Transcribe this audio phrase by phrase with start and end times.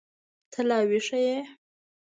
[0.51, 1.37] ته لا ويښه يې.